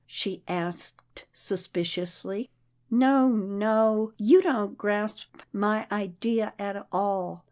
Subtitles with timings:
[0.07, 2.49] "she asked suspiciously."
[2.89, 7.39] No, no, you don't grasp my idea at all.